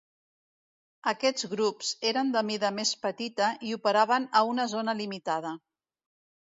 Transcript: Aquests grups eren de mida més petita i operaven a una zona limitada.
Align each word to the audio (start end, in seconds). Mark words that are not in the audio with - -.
Aquests 1.11 1.45
grups 1.51 1.91
eren 2.13 2.31
de 2.37 2.43
mida 2.49 2.73
més 2.81 2.95
petita 3.05 3.51
i 3.69 3.77
operaven 3.81 4.27
a 4.43 4.45
una 4.55 4.71
zona 4.77 4.99
limitada. 5.05 5.55